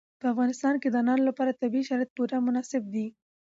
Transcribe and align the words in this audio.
په 0.19 0.25
افغانستان 0.33 0.75
کې 0.81 0.87
د 0.89 0.95
انارو 1.01 1.23
لپاره 1.29 1.57
طبیعي 1.61 1.85
شرایط 1.89 2.09
پوره 2.15 2.37
مناسب 2.47 2.83
دي. 2.93 3.07